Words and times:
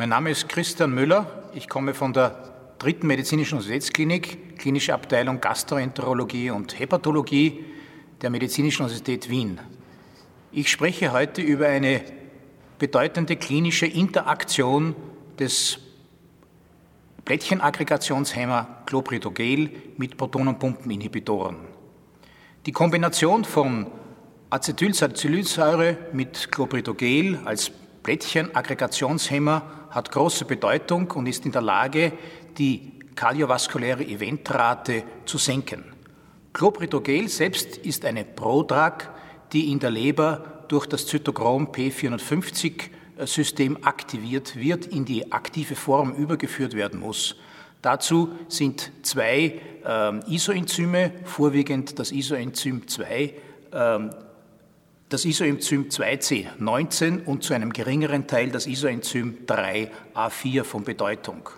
Mein 0.00 0.10
Name 0.10 0.30
ist 0.30 0.48
Christian 0.48 0.94
Müller. 0.94 1.50
Ich 1.54 1.68
komme 1.68 1.92
von 1.92 2.12
der 2.12 2.52
dritten 2.78 3.08
Medizinischen 3.08 3.54
Universitätsklinik, 3.54 4.56
klinische 4.56 4.94
Abteilung 4.94 5.40
Gastroenterologie 5.40 6.50
und 6.50 6.78
Hepatologie 6.78 7.64
der 8.22 8.30
Medizinischen 8.30 8.82
Universität 8.82 9.28
Wien. 9.28 9.58
Ich 10.52 10.70
spreche 10.70 11.10
heute 11.12 11.42
über 11.42 11.66
eine 11.66 12.02
bedeutende 12.78 13.34
klinische 13.34 13.86
Interaktion 13.86 14.94
des 15.36 15.80
Blättchenaggregationshemmer 17.24 18.84
Clopridogrel 18.86 19.68
mit 19.96 20.16
Protonenpumpeninhibitoren. 20.16 21.56
Die 22.66 22.72
Kombination 22.72 23.44
von 23.44 23.88
Acetylsalicylsäure 24.50 25.96
mit 26.12 26.52
Clopridogrel 26.52 27.40
als 27.44 27.72
Blättchenaggregationshemmer 28.04 29.77
hat 29.90 30.10
große 30.10 30.44
Bedeutung 30.44 31.10
und 31.12 31.26
ist 31.26 31.46
in 31.46 31.52
der 31.52 31.62
Lage, 31.62 32.12
die 32.58 32.92
kardiovaskuläre 33.14 34.04
Eventrate 34.04 35.04
zu 35.24 35.38
senken. 35.38 35.84
Clopridogrel 36.52 37.28
selbst 37.28 37.78
ist 37.78 38.04
eine 38.04 38.24
Prodrug, 38.24 39.08
die 39.52 39.72
in 39.72 39.78
der 39.78 39.90
Leber 39.90 40.64
durch 40.68 40.86
das 40.86 41.06
Zytochrom 41.06 41.68
P450-System 41.68 43.78
aktiviert 43.82 44.56
wird, 44.56 44.86
in 44.86 45.04
die 45.04 45.30
aktive 45.32 45.74
Form 45.74 46.14
übergeführt 46.14 46.72
werden 46.74 47.00
muss. 47.00 47.36
Dazu 47.82 48.30
sind 48.48 48.90
zwei 49.02 49.60
äh, 49.84 50.34
Isoenzyme, 50.34 51.12
vorwiegend 51.24 51.98
das 51.98 52.12
Isoenzym 52.12 52.88
2, 52.88 53.34
äh, 53.72 53.98
das 55.08 55.24
Isoenzym 55.24 55.88
2C19 55.88 57.24
und 57.24 57.42
zu 57.42 57.54
einem 57.54 57.72
geringeren 57.72 58.26
Teil 58.26 58.50
das 58.50 58.66
Isoenzym 58.66 59.38
3A4 59.46 60.64
von 60.64 60.84
Bedeutung. 60.84 61.48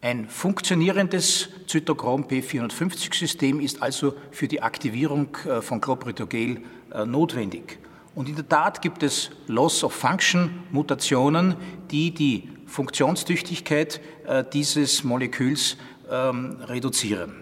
Ein 0.00 0.28
funktionierendes 0.28 1.48
Zytochrom 1.66 2.24
P450-System 2.24 3.58
ist 3.60 3.82
also 3.82 4.14
für 4.30 4.46
die 4.48 4.62
Aktivierung 4.62 5.36
äh, 5.46 5.60
von 5.62 5.80
Clopridogrel 5.80 6.60
äh, 6.92 7.06
notwendig. 7.06 7.78
Und 8.14 8.28
in 8.28 8.36
der 8.36 8.46
Tat 8.48 8.82
gibt 8.82 9.02
es 9.02 9.30
Loss-of-Function-Mutationen, 9.46 11.56
die 11.90 12.12
die 12.12 12.50
Funktionstüchtigkeit 12.66 14.02
äh, 14.26 14.44
dieses 14.52 15.02
Moleküls 15.04 15.78
ähm, 16.10 16.58
reduzieren 16.62 17.36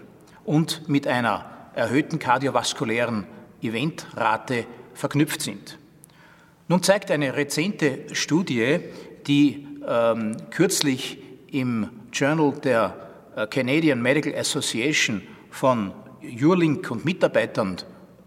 und 0.45 0.87
mit 0.87 1.07
einer 1.07 1.49
erhöhten 1.73 2.19
kardiovaskulären 2.19 3.25
Eventrate 3.61 4.65
verknüpft 4.93 5.41
sind. 5.41 5.77
Nun 6.67 6.83
zeigt 6.83 7.11
eine 7.11 7.35
rezente 7.35 7.99
Studie, 8.13 8.79
die 9.27 9.67
ähm, 9.87 10.37
kürzlich 10.51 11.17
im 11.51 11.89
Journal 12.13 12.53
der 12.63 12.95
äh, 13.35 13.47
Canadian 13.47 14.01
Medical 14.01 14.35
Association 14.35 15.21
von 15.49 15.91
Urlink 16.21 16.89
und 16.91 17.03
Mitarbeitern 17.03 17.77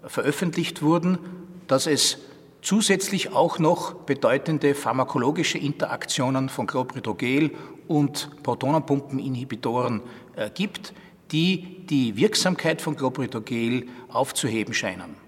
veröffentlicht 0.07 0.83
wurden, 0.83 1.19
dass 1.67 1.87
es 1.87 2.19
zusätzlich 2.61 3.33
auch 3.33 3.59
noch 3.59 3.95
bedeutende 3.95 4.75
pharmakologische 4.75 5.59
Interaktionen 5.59 6.48
von 6.48 6.67
Clopridogrel 6.67 7.51
und 7.87 8.31
Protonenpumpeninhibitoren 8.42 10.03
äh, 10.37 10.51
gibt, 10.51 10.92
die 11.31 11.87
die 11.87 12.17
Wirksamkeit 12.17 12.83
von 12.83 12.97
Clopridogrel 12.97 13.89
aufzuheben 14.09 14.75
scheinen. 14.75 15.23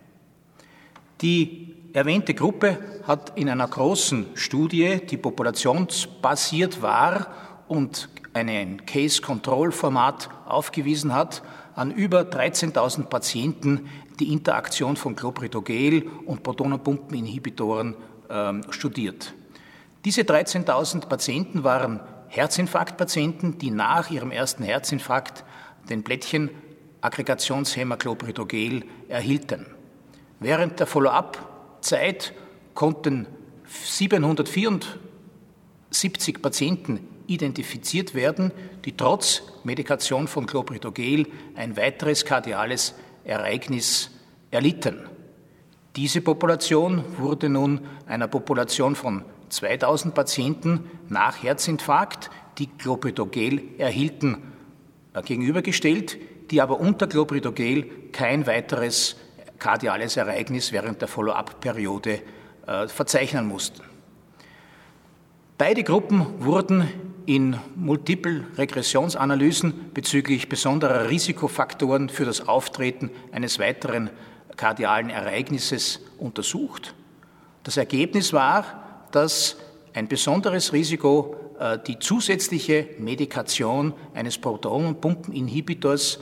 Die 1.22 1.74
erwähnte 1.92 2.34
Gruppe 2.34 2.78
hat 3.06 3.38
in 3.38 3.48
einer 3.48 3.66
großen 3.66 4.26
Studie, 4.34 5.00
die 5.08 5.16
populationsbasiert 5.16 6.82
war 6.82 7.28
und 7.68 8.08
ein 8.34 8.84
Case-Control-Format 8.84 10.28
aufgewiesen 10.44 11.14
hat, 11.14 11.42
an 11.74 11.90
über 11.90 12.20
13.000 12.20 13.04
Patienten 13.04 13.88
die 14.20 14.32
Interaktion 14.32 14.96
von 14.96 15.16
Clopridogrel 15.16 16.06
und 16.26 16.42
Protonenpumpeninhibitoren 16.42 17.94
äh, 18.28 18.52
studiert. 18.70 19.34
Diese 20.04 20.22
13.000 20.22 21.06
Patienten 21.06 21.64
waren 21.64 22.00
Herzinfarktpatienten, 22.28 23.58
die 23.58 23.70
nach 23.70 24.10
ihrem 24.10 24.30
ersten 24.30 24.64
Herzinfarkt 24.64 25.44
den 25.88 26.02
Blättchen 26.02 26.50
Aggregationshemmer 27.00 27.96
Clopridogrel 27.96 28.84
erhielten. 29.08 29.75
Während 30.40 30.80
der 30.80 30.86
Follow-up-Zeit 30.86 32.32
konnten 32.74 33.26
774 33.66 36.42
Patienten 36.42 37.06
identifiziert 37.26 38.14
werden, 38.14 38.52
die 38.84 38.96
trotz 38.96 39.42
Medikation 39.64 40.28
von 40.28 40.46
Clopridogrel 40.46 41.26
ein 41.56 41.76
weiteres 41.76 42.24
kardiales 42.24 42.94
Ereignis 43.24 44.12
erlitten. 44.50 45.08
Diese 45.96 46.20
Population 46.20 47.02
wurde 47.18 47.48
nun 47.48 47.80
einer 48.06 48.28
Population 48.28 48.94
von 48.94 49.24
2000 49.48 50.14
Patienten 50.14 50.90
nach 51.08 51.42
Herzinfarkt, 51.42 52.30
die 52.58 52.66
Clopridogrel 52.66 53.62
erhielten, 53.78 54.52
äh, 55.14 55.22
gegenübergestellt, 55.22 56.18
die 56.50 56.60
aber 56.60 56.78
unter 56.78 57.06
Clopridogrel 57.06 57.84
kein 58.12 58.46
weiteres 58.46 59.16
kardiales 59.58 60.16
Ereignis 60.16 60.72
während 60.72 61.00
der 61.00 61.08
Follow-up-Periode 61.08 62.22
äh, 62.66 62.88
verzeichnen 62.88 63.46
mussten. 63.46 63.82
Beide 65.58 65.82
Gruppen 65.84 66.44
wurden 66.44 66.88
in 67.24 67.58
Multiple 67.74 68.44
Regressionsanalysen 68.56 69.92
bezüglich 69.94 70.48
besonderer 70.48 71.08
Risikofaktoren 71.08 72.08
für 72.08 72.24
das 72.24 72.46
Auftreten 72.46 73.10
eines 73.32 73.58
weiteren 73.58 74.10
kardialen 74.56 75.10
Ereignisses 75.10 76.00
untersucht. 76.18 76.94
Das 77.62 77.76
Ergebnis 77.76 78.32
war, 78.32 79.08
dass 79.12 79.56
ein 79.94 80.08
besonderes 80.08 80.72
Risiko 80.72 81.36
äh, 81.58 81.78
die 81.86 81.98
zusätzliche 81.98 82.88
Medikation 82.98 83.94
eines 84.14 84.38
Protonenpumpeninhibitors 84.38 86.20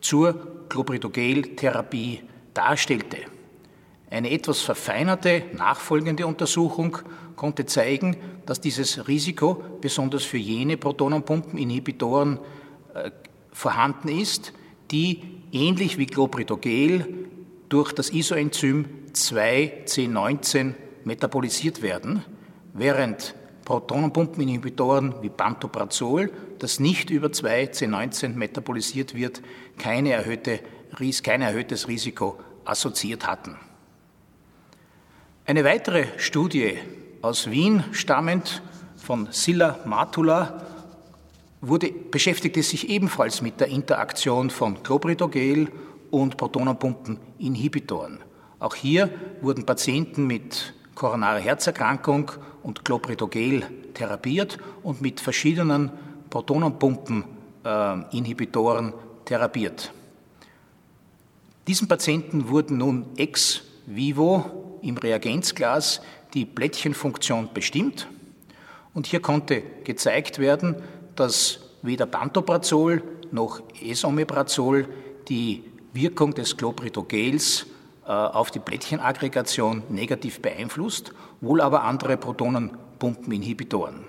zur 0.00 0.66
Clopridogrel-Therapie 0.68 2.22
darstellte. 2.54 3.18
Eine 4.10 4.30
etwas 4.30 4.60
verfeinerte 4.60 5.44
nachfolgende 5.54 6.26
Untersuchung 6.26 6.98
konnte 7.36 7.66
zeigen, 7.66 8.16
dass 8.46 8.60
dieses 8.60 9.08
Risiko 9.08 9.62
besonders 9.80 10.24
für 10.24 10.36
jene 10.36 10.76
Protonenpumpeninhibitoren 10.76 12.38
äh, 12.94 13.10
vorhanden 13.52 14.08
ist, 14.08 14.52
die 14.90 15.22
ähnlich 15.50 15.98
wie 15.98 16.06
Clopridogrel 16.06 17.26
durch 17.68 17.92
das 17.92 18.12
Isoenzym 18.12 18.86
2C19 19.14 20.74
metabolisiert 21.04 21.82
werden, 21.82 22.22
während 22.74 23.34
Protonenpumpeninhibitoren 23.64 25.14
wie 25.22 25.28
Pantoprazol, 25.28 26.30
das 26.58 26.80
nicht 26.80 27.10
über 27.10 27.28
2C19 27.28 28.34
metabolisiert 28.34 29.14
wird, 29.14 29.42
keine 29.78 30.12
erhöhte, 30.12 30.60
kein 31.22 31.42
erhöhtes 31.42 31.88
Risiko 31.88 32.38
assoziiert 32.64 33.26
hatten. 33.26 33.56
Eine 35.44 35.64
weitere 35.64 36.06
Studie 36.18 36.78
aus 37.20 37.50
Wien 37.50 37.84
stammend 37.92 38.62
von 38.96 39.28
Silla 39.32 39.80
Matula 39.84 40.66
wurde, 41.60 41.90
beschäftigte 41.90 42.62
sich 42.62 42.88
ebenfalls 42.88 43.42
mit 43.42 43.60
der 43.60 43.68
Interaktion 43.68 44.50
von 44.50 44.82
Clopridogrel 44.82 45.68
und 46.10 46.36
Protonenpumpeninhibitoren. 46.36 48.18
Auch 48.58 48.74
hier 48.74 49.10
wurden 49.40 49.66
Patienten 49.66 50.26
mit 50.26 50.74
koronarer 50.94 51.38
Herzerkrankung 51.38 52.32
und 52.62 52.84
Clopridogrel 52.84 53.64
therapiert 53.94 54.58
und 54.82 55.00
mit 55.00 55.20
verschiedenen 55.20 55.90
Protonenpumpeninhibitoren 56.30 58.92
therapiert. 59.24 59.92
Diesen 61.66 61.88
Patienten 61.88 62.48
wurden 62.48 62.78
nun 62.78 63.06
ex 63.16 63.62
vivo 63.86 64.78
im 64.82 64.96
Reagenzglas 64.96 66.00
die 66.34 66.44
Blättchenfunktion 66.44 67.50
bestimmt. 67.54 68.08
Und 68.94 69.06
hier 69.06 69.20
konnte 69.20 69.62
gezeigt 69.84 70.38
werden, 70.38 70.76
dass 71.14 71.60
weder 71.82 72.06
Pantoprazol 72.06 73.02
noch 73.30 73.62
Esomeprazol 73.80 74.88
die 75.28 75.64
Wirkung 75.92 76.34
des 76.34 76.56
Clopridogrels 76.56 77.62
äh, 77.62 77.66
auf 78.04 78.50
die 78.50 78.58
Blättchenaggregation 78.58 79.84
negativ 79.88 80.40
beeinflusst, 80.40 81.12
wohl 81.40 81.60
aber 81.60 81.84
andere 81.84 82.16
Protonenpumpeninhibitoren. 82.16 84.04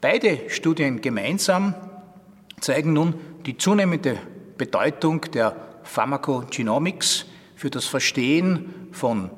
Beide 0.00 0.50
Studien 0.50 1.00
gemeinsam 1.00 1.74
zeigen 2.60 2.92
nun 2.92 3.14
die 3.46 3.56
zunehmende 3.56 4.18
Bedeutung 4.56 5.20
der 5.32 5.54
Pharmakogenomics 5.84 7.26
für 7.56 7.70
das 7.70 7.86
Verstehen 7.86 8.88
von 8.92 9.30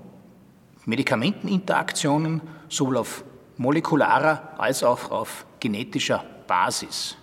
Medikamenteninteraktionen 0.86 2.40
sowohl 2.68 2.98
auf 2.98 3.24
molekularer 3.56 4.54
als 4.58 4.84
auch 4.84 5.10
auf 5.10 5.46
genetischer 5.60 6.24
Basis. 6.46 7.16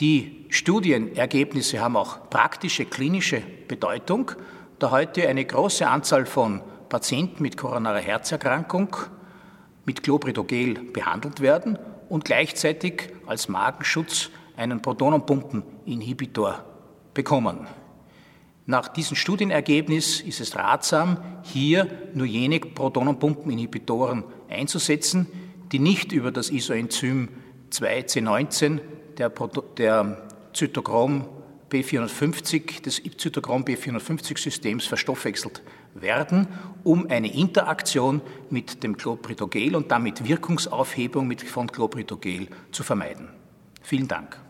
Die 0.00 0.46
Studienergebnisse 0.48 1.78
haben 1.80 1.96
auch 1.98 2.30
praktische 2.30 2.86
klinische 2.86 3.42
Bedeutung, 3.68 4.32
da 4.78 4.90
heute 4.90 5.28
eine 5.28 5.44
große 5.44 5.86
Anzahl 5.86 6.24
von 6.24 6.62
Patienten 6.88 7.42
mit 7.42 7.58
koronarer 7.58 8.00
Herzerkrankung 8.00 8.96
mit 9.84 10.02
Clopridogrel 10.02 10.74
behandelt 10.92 11.40
werden 11.40 11.78
und 12.08 12.24
gleichzeitig 12.24 13.12
als 13.26 13.50
Magenschutz 13.50 14.30
einen 14.56 14.80
Protonenpumpeninhibitor 14.80 16.64
bekommen. 17.12 17.66
Nach 18.64 18.88
diesem 18.88 19.16
Studienergebnis 19.16 20.22
ist 20.22 20.40
es 20.40 20.56
ratsam, 20.56 21.18
hier 21.42 21.88
nur 22.14 22.26
jene 22.26 22.58
Protonenpumpeninhibitoren 22.60 24.24
einzusetzen, 24.48 25.26
die 25.72 25.78
nicht 25.78 26.12
über 26.12 26.32
das 26.32 26.50
Isoenzym 26.50 27.28
2C19 27.70 28.80
der, 29.20 29.30
der 29.76 30.16
Zytochrom 30.52 31.26
B450, 31.70 32.82
des 32.82 33.02
Zytochrom 33.16 33.64
B450-Systems 33.64 34.86
verstoffwechselt 34.86 35.62
werden, 35.94 36.48
um 36.82 37.06
eine 37.08 37.32
Interaktion 37.32 38.22
mit 38.48 38.82
dem 38.82 38.96
Clopridogrel 38.96 39.76
und 39.76 39.90
damit 39.90 40.26
Wirkungsaufhebung 40.26 41.36
von 41.38 41.70
Clopridogrel 41.70 42.48
zu 42.72 42.82
vermeiden. 42.82 43.28
Vielen 43.82 44.08
Dank. 44.08 44.40